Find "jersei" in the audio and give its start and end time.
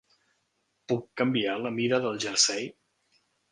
2.27-2.69